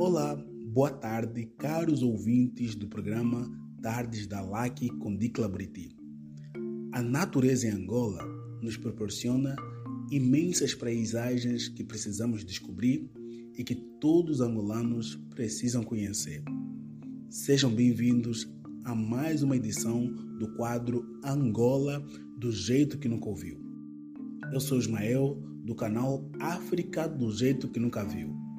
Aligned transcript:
Olá, 0.00 0.34
boa 0.72 0.90
tarde, 0.90 1.44
caros 1.58 2.02
ouvintes 2.02 2.74
do 2.74 2.88
programa 2.88 3.46
Tardes 3.82 4.26
da 4.26 4.40
LAC 4.40 4.88
com 4.98 5.14
Dicla 5.14 5.46
Briti. 5.46 5.94
A 6.90 7.02
natureza 7.02 7.66
em 7.66 7.72
Angola 7.72 8.24
nos 8.62 8.78
proporciona 8.78 9.54
imensas 10.10 10.74
paisagens 10.74 11.68
que 11.68 11.84
precisamos 11.84 12.46
descobrir 12.46 13.10
e 13.58 13.62
que 13.62 13.74
todos 13.74 14.36
os 14.36 14.40
angolanos 14.40 15.16
precisam 15.34 15.82
conhecer. 15.82 16.42
Sejam 17.28 17.70
bem-vindos 17.70 18.50
a 18.86 18.94
mais 18.94 19.42
uma 19.42 19.56
edição 19.56 20.06
do 20.38 20.56
quadro 20.56 21.04
Angola 21.22 22.02
do 22.38 22.50
jeito 22.50 22.96
que 22.96 23.06
nunca 23.06 23.28
ouviu. 23.28 23.60
Eu 24.50 24.60
sou 24.60 24.78
Ismael, 24.78 25.38
do 25.62 25.74
canal 25.74 26.26
África 26.40 27.06
do 27.06 27.30
jeito 27.30 27.68
que 27.68 27.78
nunca 27.78 28.02
viu. 28.02 28.49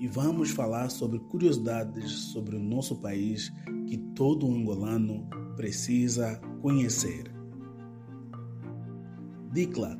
E 0.00 0.08
vamos 0.08 0.50
falar 0.50 0.90
sobre 0.90 1.18
curiosidades 1.18 2.10
sobre 2.10 2.56
o 2.56 2.60
nosso 2.60 2.96
país 2.96 3.52
que 3.86 3.98
todo 4.14 4.50
angolano 4.50 5.28
precisa 5.56 6.40
conhecer. 6.62 7.30
Dicla, 9.52 9.98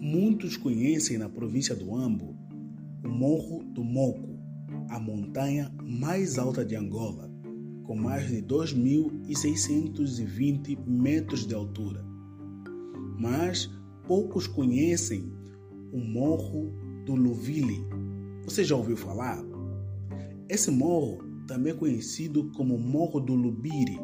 muitos 0.00 0.56
conhecem 0.56 1.16
na 1.16 1.28
província 1.28 1.76
do 1.76 1.94
Ambo 1.94 2.34
o 3.04 3.08
Morro 3.08 3.62
do 3.62 3.84
Moco, 3.84 4.36
a 4.90 4.98
montanha 4.98 5.72
mais 5.80 6.38
alta 6.38 6.64
de 6.64 6.74
Angola, 6.74 7.30
com 7.84 7.94
mais 7.94 8.26
de 8.26 8.42
2.620 8.42 10.76
metros 10.84 11.46
de 11.46 11.54
altura. 11.54 12.04
Mas 13.16 13.70
poucos 14.08 14.48
conhecem 14.48 15.32
o 15.92 15.98
Morro 15.98 16.74
do 17.04 17.14
Luvili. 17.14 18.05
Você 18.46 18.62
já 18.62 18.76
ouviu 18.76 18.96
falar? 18.96 19.44
Esse 20.48 20.70
morro, 20.70 21.18
também 21.48 21.74
conhecido 21.74 22.48
como 22.52 22.78
Morro 22.78 23.18
do 23.18 23.34
Lubiri, 23.34 23.98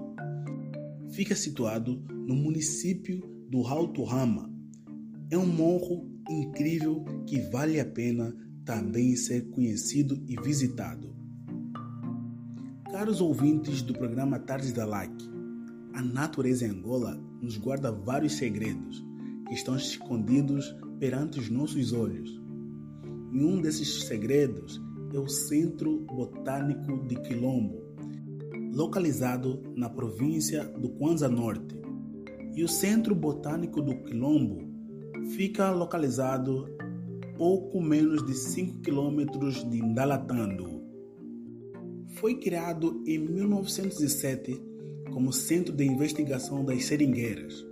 fica 1.13 1.37
situado 1.37 2.03
no 2.27 2.35
município 2.35 3.21
do 3.49 3.65
Alto 3.65 4.03
Rama. 4.03 4.53
É 5.31 5.39
um 5.39 5.47
morro 5.47 6.11
incrível 6.29 7.05
que 7.25 7.41
vale 7.51 7.79
a 7.79 7.85
pena 7.85 8.37
também 8.65 9.15
ser 9.15 9.49
conhecido 9.51 10.21
e 10.27 10.35
visitado. 10.43 11.15
Caros 12.91 13.21
ouvintes 13.21 13.81
do 13.81 13.93
programa 13.95 14.41
Tardes 14.41 14.73
da 14.73 14.85
LAC, 14.85 15.13
a 15.95 16.03
natureza 16.03 16.67
em 16.67 16.71
Angola 16.71 17.17
nos 17.41 17.57
guarda 17.57 17.93
vários 17.93 18.33
segredos 18.33 19.05
que 19.47 19.55
estão 19.55 19.77
escondidos 19.77 20.75
perante 20.99 21.39
os 21.39 21.49
nossos 21.49 21.93
olhos. 21.93 22.42
E 23.33 23.43
um 23.43 23.61
desses 23.61 24.05
segredos 24.05 24.79
é 25.15 25.19
o 25.19 25.27
Centro 25.27 26.01
Botânico 26.01 27.07
de 27.07 27.17
Quilombo, 27.17 27.83
localizado 28.75 29.63
na 29.75 29.89
província 29.89 30.65
do 30.65 30.91
Kwanza 30.91 31.29
Norte. 31.31 31.75
E 32.55 32.63
o 32.63 32.69
Centro 32.69 33.15
Botânico 33.15 33.81
do 33.81 33.97
Quilombo 34.03 34.69
fica 35.35 35.71
localizado 35.71 36.67
pouco 37.39 37.81
menos 37.81 38.25
de 38.27 38.35
5 38.35 38.81
quilômetros 38.81 39.69
de 39.69 39.83
Ndalatando. 39.83 40.83
Foi 42.17 42.35
criado 42.35 43.03
em 43.07 43.19
1907 43.19 44.61
como 45.11 45.33
Centro 45.33 45.75
de 45.75 45.85
Investigação 45.85 46.65
das 46.65 46.85
Seringueiras. 46.85 47.67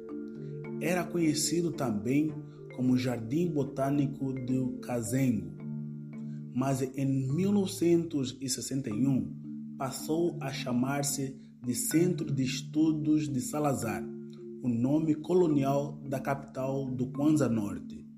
Era 0.81 1.05
conhecido 1.05 1.71
também 1.71 2.33
como 2.81 2.97
Jardim 2.97 3.53
Botânico 3.53 4.33
do 4.33 4.81
Cazengo, 4.81 5.55
mas 6.55 6.81
em 6.81 7.05
1961 7.05 9.77
passou 9.77 10.39
a 10.41 10.51
chamar-se 10.51 11.39
de 11.63 11.75
Centro 11.75 12.33
de 12.33 12.43
Estudos 12.43 13.29
de 13.29 13.39
Salazar, 13.43 14.03
o 14.63 14.69
nome 14.71 15.15
colonial 15.15 16.01
da 16.09 16.19
capital 16.19 16.91
do 16.91 17.09
Kwanza 17.09 17.51
Norte. 17.51 18.09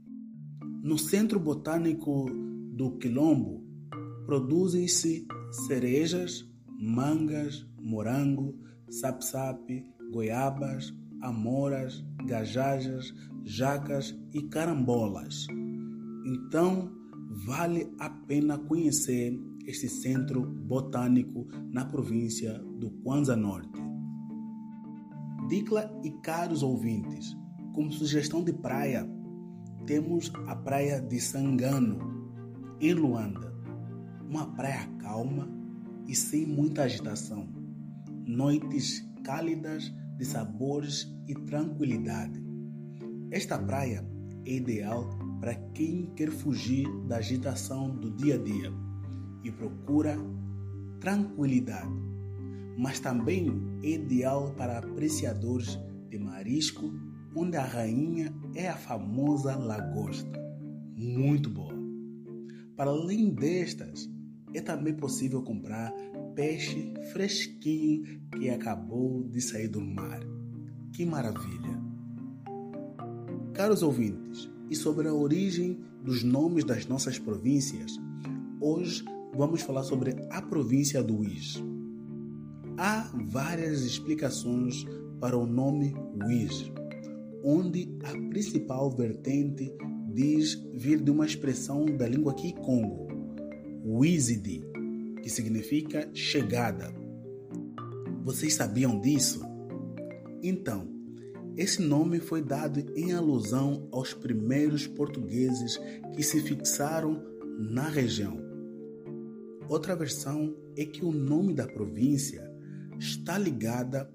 No 0.81 0.97
Centro 0.97 1.41
Botânico 1.41 2.27
do 2.72 2.93
Quilombo 2.99 3.65
produzem-se 4.27 5.27
cerejas, 5.67 6.49
mangas, 6.78 7.67
morango, 7.81 8.56
sapsape, 8.89 9.84
goiabas, 10.12 10.95
amoras, 11.22 12.05
gajajas, 12.27 13.15
jacas 13.44 14.15
e 14.33 14.43
carambolas. 14.43 15.47
Então, 16.25 16.93
vale 17.47 17.93
a 17.99 18.10
pena 18.10 18.59
conhecer 18.59 19.38
este 19.66 19.88
centro 19.88 20.43
botânico 20.44 21.47
na 21.71 21.84
província 21.84 22.59
do 22.78 22.91
Kwanza 23.03 23.37
Norte. 23.37 23.81
Dicla 25.49 25.91
e 26.03 26.10
caros 26.22 26.62
ouvintes, 26.62 27.37
como 27.75 27.93
sugestão 27.93 28.43
de 28.43 28.53
praia, 28.53 29.09
temos 29.87 30.33
a 30.47 30.54
praia 30.54 31.00
de 31.00 31.21
Sangano, 31.21 31.99
em 32.81 32.94
Luanda. 32.94 33.53
Uma 34.28 34.47
praia 34.54 34.87
calma 34.99 35.49
e 36.06 36.15
sem 36.15 36.47
muita 36.47 36.83
agitação. 36.83 37.49
Noites 38.27 39.04
cálidas 39.25 39.93
de 40.17 40.25
sabores 40.25 41.12
e 41.27 41.34
tranquilidade. 41.34 42.43
Esta 43.31 43.59
praia 43.59 44.06
é 44.45 44.55
ideal 44.55 45.09
para 45.41 45.55
quem 45.75 46.06
quer 46.15 46.31
fugir 46.31 46.87
da 47.06 47.17
agitação 47.17 47.97
do 47.97 48.11
dia 48.11 48.34
a 48.34 48.39
dia 48.39 48.72
e 49.43 49.51
procura 49.51 50.17
tranquilidade, 51.01 51.91
mas 52.78 53.01
também 53.01 53.51
é 53.83 53.91
ideal 53.91 54.55
para 54.55 54.78
apreciadores 54.78 55.78
de 56.09 56.19
marisco, 56.19 56.93
onde 57.34 57.56
a 57.56 57.65
rainha 57.65 58.33
é 58.55 58.69
a 58.69 58.77
famosa 58.77 59.56
lagosta, 59.56 60.41
muito 60.95 61.49
boa. 61.51 61.72
Para 62.77 62.91
além 62.91 63.34
destas, 63.34 64.09
é 64.55 64.61
também 64.61 64.95
possível 64.95 65.43
comprar 65.43 65.93
peixe 66.35 66.93
fresquinho 67.13 68.21
que 68.31 68.51
acabou 68.51 69.25
de 69.25 69.41
sair 69.41 69.69
do 69.69 69.81
mar. 69.81 70.21
Que 70.93 71.05
maravilha! 71.05 71.81
Caros 73.55 73.83
ouvintes, 73.83 74.51
e 74.71 74.75
sobre 74.75 75.07
a 75.07 75.13
origem 75.13 75.79
dos 76.03 76.23
nomes 76.23 76.65
das 76.65 76.87
nossas 76.87 77.19
províncias, 77.19 77.93
hoje 78.59 79.05
vamos 79.37 79.61
falar 79.61 79.83
sobre 79.83 80.17
a 80.31 80.41
província 80.41 81.03
do 81.03 81.19
Uís. 81.19 81.63
Há 82.79 83.13
várias 83.27 83.83
explicações 83.83 84.87
para 85.21 85.37
o 85.37 85.47
nome 85.47 85.95
Uís, 86.25 86.73
onde 87.45 87.95
a 88.03 88.31
principal 88.31 88.91
vertente 88.91 89.71
diz 90.15 90.55
vir 90.73 91.03
de 91.03 91.11
uma 91.11 91.27
expressão 91.27 91.84
da 91.84 92.09
língua 92.09 92.33
Kikongo, 92.33 93.02
Wizidi, 93.84 94.62
que 95.22 95.28
significa 95.28 96.09
chegada. 96.15 96.93
Vocês 98.25 98.54
sabiam 98.54 99.00
disso? 99.00 99.43
Então, 100.43 100.88
esse 101.56 101.82
nome 101.82 102.19
foi 102.21 102.42
dado 102.42 102.81
em 102.97 103.12
alusão 103.12 103.88
aos 103.91 104.15
primeiros 104.15 104.87
portugueses 104.87 105.78
que 106.15 106.22
se 106.22 106.41
fixaram 106.41 107.22
na 107.59 107.88
região. 107.88 108.41
Outra 109.69 109.94
versão 109.94 110.56
é 110.76 110.84
que 110.84 111.04
o 111.04 111.12
nome 111.12 111.53
da 111.54 111.66
província 111.66 112.50
está 112.98 113.37
ligada 113.37 114.10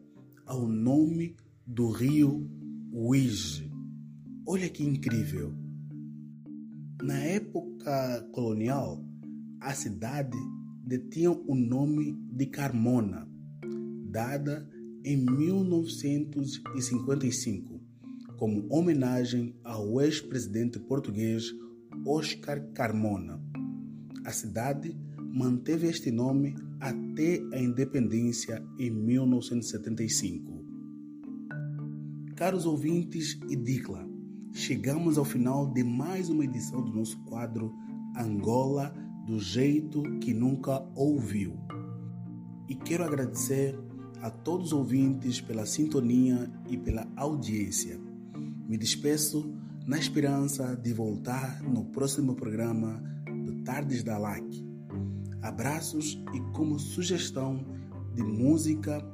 ao 0.46 0.68
nome 0.68 1.36
do 1.66 1.92
rio 1.92 2.50
Uige. 2.92 3.72
Olha 4.46 4.70
que 4.70 4.84
incrível! 4.84 5.54
Na 7.04 7.20
época 7.20 8.28
colonial, 8.32 9.07
a 9.60 9.74
cidade 9.74 10.38
detinha 10.86 11.32
o 11.32 11.56
nome 11.56 12.14
de 12.32 12.46
Carmona, 12.46 13.28
dada 14.10 14.70
em 15.04 15.18
1955 15.18 17.82
como 18.38 18.68
homenagem 18.70 19.56
ao 19.64 20.00
ex-presidente 20.00 20.80
português 20.80 21.52
Oscar 22.06 22.62
Carmona. 22.74 23.42
A 24.24 24.32
cidade 24.32 24.96
manteve 25.34 25.88
este 25.88 26.12
nome 26.12 26.56
até 26.80 27.42
a 27.54 27.60
independência 27.60 28.64
em 28.78 28.92
1975. 28.92 30.64
Caros 32.36 32.68
ouvintes 32.68 33.40
e 33.50 33.56
Dicla, 33.56 34.08
chegamos 34.54 35.18
ao 35.18 35.26
final 35.26 35.74
de 35.74 35.84
mais 35.84 36.30
uma 36.30 36.46
edição 36.46 36.84
do 36.84 36.94
nosso 36.94 37.18
quadro 37.24 37.74
Angola 38.16 38.94
do 39.28 39.40
jeito 39.40 40.02
que 40.22 40.34
nunca 40.34 40.82
ouviu. 40.96 41.60
E 42.70 42.74
quero 42.74 43.04
agradecer 43.04 43.78
a 44.22 44.30
todos 44.30 44.68
os 44.68 44.74
ouvintes 44.74 45.42
pela 45.42 45.66
sintonia 45.66 46.50
e 46.70 46.78
pela 46.78 47.06
audiência. 47.18 48.00
Me 48.68 48.78
despeço 48.78 49.54
na 49.86 49.98
esperança 49.98 50.76
de 50.76 50.94
voltar 50.94 51.62
no 51.62 51.86
próximo 51.86 52.36
programa 52.36 53.04
do 53.46 53.64
Tardes 53.64 54.02
da 54.02 54.18
LAC. 54.18 54.46
Abraços 55.42 56.22
e 56.34 56.40
como 56.54 56.80
sugestão 56.80 57.66
de 58.16 58.24
música 58.24 59.06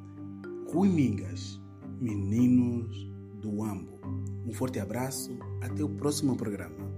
Rui 0.71 0.89
Mingas, 0.89 1.59
Meninos 1.99 3.11
do 3.41 3.63
Ambo. 3.63 3.99
Um 4.45 4.53
forte 4.53 4.79
abraço, 4.79 5.31
até 5.61 5.83
o 5.83 5.89
próximo 5.89 6.35
programa. 6.35 6.92